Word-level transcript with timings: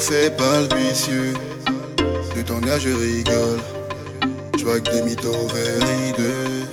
fais 0.00 0.30
pas 0.30 0.60
le 0.60 0.68
vicieux. 0.76 1.34
De 2.36 2.42
ton 2.42 2.62
âge, 2.68 2.82
je 2.82 2.90
rigole. 2.90 3.60
Je 4.58 4.64
vois 4.64 4.80
que 4.80 4.90
des 4.90 5.02
mythos 5.02 5.48
vérideux. 5.54 6.64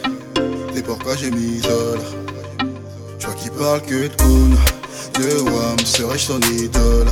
C'est 0.73 0.83
pourquoi 0.83 1.15
j'ai 1.15 1.31
m'isole. 1.31 1.99
Je 3.19 3.25
vois 3.25 3.35
qu'il 3.35 3.51
parle 3.51 3.81
que 3.81 4.07
de 4.07 4.15
Koun. 4.17 4.57
De 5.19 5.39
Wam, 5.49 5.79
serais-je 5.79 6.25
son 6.25 6.39
idole? 6.41 7.07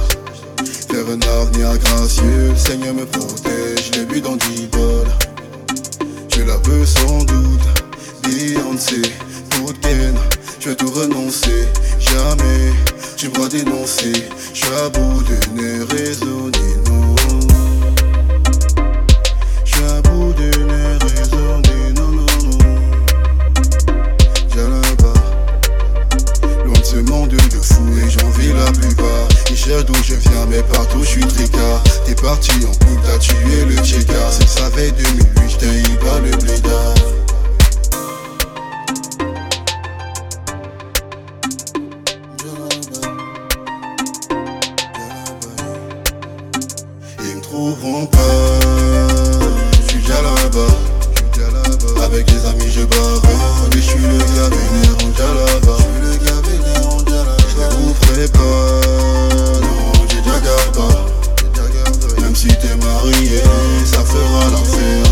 Faire 0.92 1.08
un 1.10 1.42
avenir 1.42 1.78
gracieux, 1.80 2.50
le 2.50 2.56
Seigneur 2.56 2.94
me 2.94 3.06
protège, 3.06 3.92
je 3.92 4.00
l'ai 4.00 4.06
vu 4.06 4.22
dans 4.22 4.36
dix. 4.36 4.70
Je 6.36 6.42
la 6.44 6.58
veux 6.58 6.86
sans 6.86 7.20
doute, 7.24 7.62
Beyoncé, 8.24 9.02
Ken, 9.82 10.16
je 10.60 10.70
vais 10.70 10.76
tout 10.76 10.92
renoncer, 10.92 11.68
jamais, 11.98 12.73
tu 13.24 13.30
me 13.40 13.48
dénoncer, 13.48 14.12
je 14.54 14.58
suis 14.58 14.74
à 14.86 14.90
bout 14.90 15.24
de 15.24 15.62
ne 15.62 15.84
raisonner, 15.86 16.76
non. 16.90 17.16
Je 19.64 19.72
suis 19.72 19.84
à 19.86 20.02
bout 20.02 20.34
de 20.34 20.50
ne 20.64 21.00
raisonner, 21.00 21.94
non, 21.96 22.08
non, 22.08 22.26
non. 22.44 22.58
J'ai 24.50 24.60
là-bas, 24.60 25.14
loin 26.66 26.78
de 26.78 26.84
ce 26.84 26.98
monde 26.98 27.30
de 27.30 27.40
fou 27.40 27.84
et 27.98 28.10
j'en 28.10 28.30
vis 28.32 28.52
la 28.52 28.70
plupart. 28.74 29.28
Ils 29.50 29.56
cherchent 29.58 29.86
d'où 29.86 29.96
je 30.04 30.16
viens, 30.16 30.46
mais 30.50 30.62
partout 30.64 31.02
je 31.04 31.08
suis 31.08 31.26
tricard. 31.26 31.82
T'es 32.06 32.16
parti 32.16 32.52
en 32.66 32.72
couple, 32.72 33.02
t'as 33.06 33.20
tué 33.20 33.64
le 33.66 33.76
checker. 33.78 34.14
C'est 34.32 34.50
ça 34.50 34.70
fait 34.70 34.92
2008, 34.92 35.23
trouveront 47.54 48.08
pas, 48.08 48.60
j'suis 49.86 50.00
déjà 50.00 50.22
là-bas. 50.24 50.74
Avec 52.04 52.26
des 52.26 52.46
amis 52.48 52.70
je 52.70 52.82
baronne 52.82 53.72
Et 53.78 53.82
j'suis 53.82 54.00
le 54.00 54.18
gars 54.18 54.50
vénérant 54.50 55.10
déjà 55.12 55.30
là-bas. 55.40 55.78
Je 57.50 57.58
les 57.58 57.66
rouvrirai 57.76 58.28
pas. 58.30 59.60
Non 59.62 59.92
j'ai 60.10 60.22
déjà 60.22 60.40
gardé. 60.40 62.22
Même 62.22 62.36
si 62.36 62.48
t'es 62.48 62.76
marié 62.76 63.42
Ça 63.86 64.04
fera 64.04 64.50
l'affaire 64.52 65.03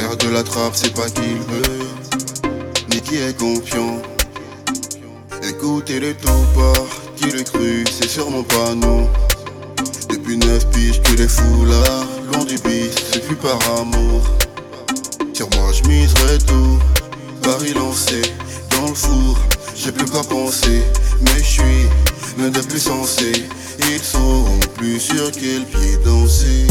Faire 0.00 0.16
de 0.16 0.30
la 0.30 0.42
trappe, 0.42 0.74
c'est 0.74 0.94
pas 0.94 1.10
qu'il 1.10 1.36
veut, 1.50 1.86
mais 2.88 3.00
qui 3.02 3.16
est 3.16 3.38
confiant? 3.38 4.00
Écoutez 5.46 6.00
le 6.00 6.14
topard, 6.14 6.86
qui 7.16 7.26
le 7.26 7.42
cru, 7.42 7.84
c'est 7.84 8.08
sûrement 8.08 8.42
pas 8.42 8.74
nous. 8.74 9.06
Depuis 10.08 10.38
neuf 10.38 10.66
piges 10.70 11.02
que 11.02 11.12
les 11.12 11.28
foulards, 11.28 12.06
loin 12.32 12.46
du 12.46 12.56
bis, 12.60 12.94
c'est 13.12 13.26
plus 13.26 13.36
par 13.36 13.58
amour. 13.78 14.22
Sur 15.34 15.50
moi, 15.56 15.70
je 15.70 15.86
miserai 15.86 16.38
tout, 16.46 16.78
Paris 17.42 17.74
lancé 17.74 18.22
dans 18.70 18.88
le 18.88 18.94
four. 18.94 19.38
J'ai 19.76 19.92
plus 19.92 20.06
qu'à 20.06 20.22
penser, 20.22 20.80
mais 21.20 21.36
je 21.36 21.44
suis 21.44 21.86
l'un 22.38 22.48
des 22.48 22.62
plus 22.62 22.80
sensés. 22.80 23.44
Ils 23.80 24.02
sauront 24.02 24.60
plus 24.78 24.98
sur 24.98 25.30
quel 25.32 25.66
pied 25.66 25.98
danser. 26.06 26.66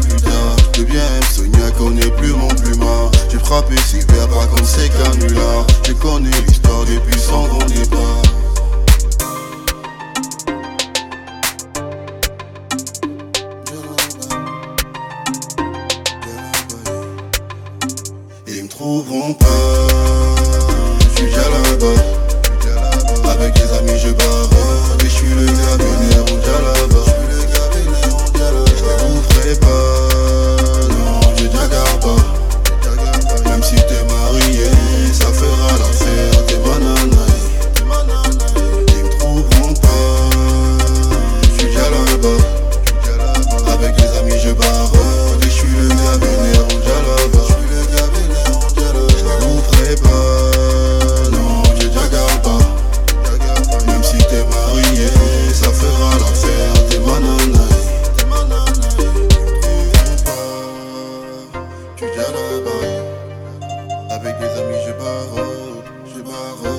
putain 0.00 0.78
De 0.78 0.84
bien 0.84 1.20
Sonia 1.34 1.70
connaît 1.76 2.10
plus 2.16 2.32
mon 2.32 2.48
plumard 2.48 3.10
J'ai 3.30 3.38
frappé 3.38 3.76
ses 3.76 4.00
verbes 4.12 4.30
comme 4.54 4.64
ses 4.64 4.88
canulars 4.88 5.66
J'ai 5.86 5.94
connu 5.94 6.30
l'histoire 6.46 6.84
depuis 6.84 7.18
son 7.18 7.46
grand 7.46 7.66
départ. 7.66 8.22
Ils 18.46 18.64
me 18.64 18.68
trouveront 18.68 19.34
pas, 19.34 19.46
je 21.00 21.16
suis 21.16 21.26
déjà 21.26 21.42
là-bas. 21.50 23.30
Avec 23.30 23.54
des 23.54 23.72
amis 23.78 23.98
je 24.02 24.10
barre, 24.10 24.48
mais 24.98 25.04
je 25.04 25.08
suis 25.08 25.28
le 25.28 25.46
gars 25.46 25.76
vénère 25.78 26.24
les 64.40 64.58
amis, 64.60 64.80
je 64.86 64.92
barre, 64.92 65.84
je 66.06 66.20
barre. 66.22 66.77